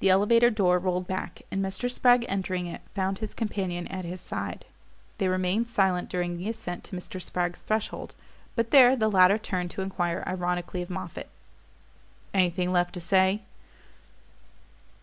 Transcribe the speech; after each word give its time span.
The 0.00 0.10
elevator 0.10 0.50
door 0.50 0.78
rolled 0.78 1.06
back, 1.06 1.40
and 1.50 1.64
Mr. 1.64 1.90
Spragg, 1.90 2.26
entering 2.28 2.66
it, 2.66 2.82
found 2.94 3.20
his 3.20 3.32
companion 3.32 3.86
at 3.86 4.04
his 4.04 4.20
side. 4.20 4.66
They 5.16 5.28
remained 5.28 5.70
silent 5.70 6.10
during 6.10 6.36
the 6.36 6.50
ascent 6.50 6.84
to 6.84 6.94
Mr. 6.96 7.22
Spragg's 7.22 7.62
threshold; 7.62 8.14
but 8.54 8.70
there 8.70 8.94
the 8.96 9.10
latter 9.10 9.38
turned 9.38 9.70
to 9.70 9.80
enquire 9.80 10.22
ironically 10.26 10.82
of 10.82 10.90
Moffatt: 10.90 11.30
"Anything 12.34 12.70
left 12.70 12.92
to 12.92 13.00
say?" 13.00 13.40